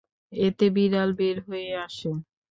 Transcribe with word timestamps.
এতে 0.33 0.65
বিড়াল 0.75 1.09
বের 1.19 1.37
হয়ে 1.47 1.69
আসে। 1.85 2.09